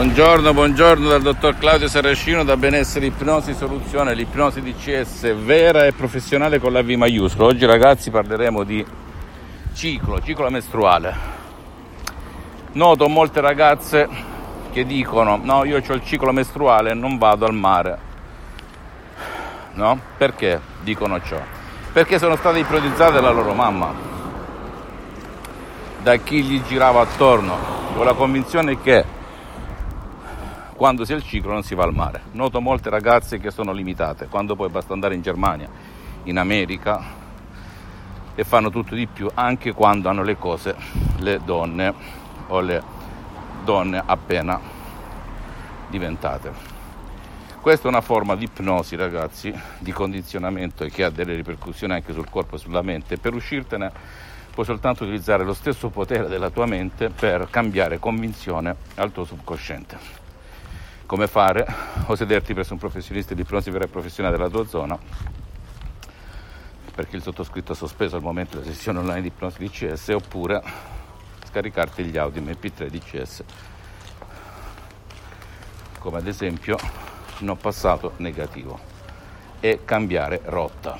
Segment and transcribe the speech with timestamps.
[0.00, 6.58] Buongiorno, buongiorno dal dottor Claudio Saracino da Benessere Ipnosi Soluzione, l'ipnosi DCS vera e professionale
[6.58, 7.48] con la V maiuscola.
[7.48, 8.82] Oggi ragazzi parleremo di
[9.74, 11.14] ciclo, ciclo mestruale.
[12.72, 14.08] Noto molte ragazze
[14.72, 17.98] che dicono no, io ho il ciclo mestruale e non vado al mare.
[19.74, 20.00] No?
[20.16, 21.38] Perché dicono ciò?
[21.92, 23.92] Perché sono state ipnotizzate dalla loro mamma,
[26.02, 27.58] da chi gli girava attorno,
[27.94, 29.18] con la convinzione che
[30.80, 32.22] quando si è il ciclo non si va al mare.
[32.32, 35.68] Noto molte ragazze che sono limitate, quando poi basta andare in Germania,
[36.22, 37.02] in America
[38.34, 40.74] e fanno tutto di più anche quando hanno le cose
[41.18, 41.92] le donne
[42.46, 42.82] o le
[43.62, 44.58] donne appena
[45.90, 46.50] diventate.
[47.60, 52.30] Questa è una forma di ipnosi, ragazzi, di condizionamento che ha delle ripercussioni anche sul
[52.30, 53.18] corpo e sulla mente.
[53.18, 53.92] Per uscirtene
[54.50, 60.29] puoi soltanto utilizzare lo stesso potere della tua mente per cambiare convinzione al tuo subconsciente
[61.10, 61.66] come fare
[62.06, 64.96] o sederti presso un professionista di e professionale della tua zona
[66.94, 70.62] perché il sottoscritto ha sospeso al momento la sessione online di ipnosi DCS oppure
[71.46, 73.42] scaricarti gli audio MP3 DCS
[75.98, 76.76] come ad esempio
[77.38, 78.78] no passato negativo.
[79.58, 80.96] E cambiare rotta.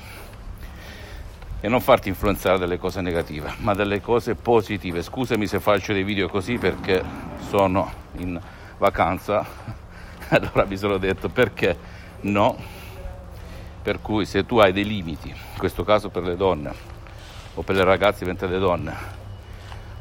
[1.61, 5.01] E non farti influenzare dalle cose negative ma dalle cose positive.
[5.01, 7.01] Scusami se faccio dei video così perché
[7.47, 8.39] sono in
[8.77, 9.89] vacanza
[10.31, 11.77] allora mi sono detto perché
[12.21, 12.57] no?
[13.81, 16.71] Per cui se tu hai dei limiti, in questo caso per le donne
[17.55, 18.95] o per le ragazze diventate donne,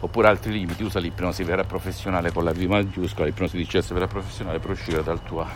[0.00, 4.06] oppure altri limiti, usa l'ipnosi vera professionale con la V maggiuscola, l'ipnosi di cesso vera
[4.06, 5.48] professionale per uscire dal tua,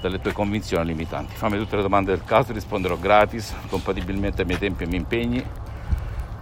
[0.00, 1.36] dalle tue convinzioni limitanti.
[1.36, 5.02] Fammi tutte le domande del caso, risponderò gratis, compatibilmente ai miei tempi e ai miei
[5.02, 5.42] impegni.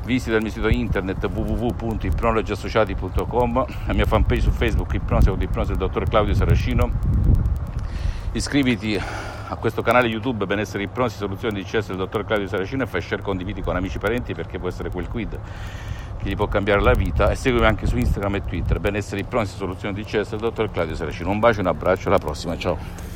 [0.04, 5.78] Visita il mio sito internet www.ipnologiassociati.com, la mia fanpage su Facebook Ipnosi con l'ipnosi del
[5.78, 7.33] dottor Claudio Saracino
[8.34, 12.86] Iscriviti a questo canale YouTube Benessere Ipnosi Soluzioni di CS del dottor Claudio Saracino e
[12.86, 15.38] fai share condividi con amici e parenti perché può essere quel quid
[16.18, 19.54] che gli può cambiare la vita e seguimi anche su Instagram e Twitter Benessere Ipnosi
[19.54, 21.30] Soluzioni di CS del dottor Claudio Saracino.
[21.30, 23.13] Un bacio un abbraccio, alla prossima, ciao.